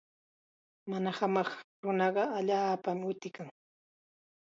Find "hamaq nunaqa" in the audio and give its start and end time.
1.17-2.23